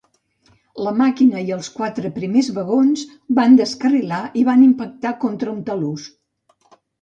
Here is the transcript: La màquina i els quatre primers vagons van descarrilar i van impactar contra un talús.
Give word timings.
La 0.85 0.93
màquina 1.01 1.43
i 1.49 1.51
els 1.57 1.69
quatre 1.75 2.11
primers 2.15 2.49
vagons 2.55 3.03
van 3.41 3.59
descarrilar 3.59 4.23
i 4.43 4.47
van 4.49 4.65
impactar 4.69 5.13
contra 5.27 5.55
un 5.55 5.61
talús. 5.69 6.09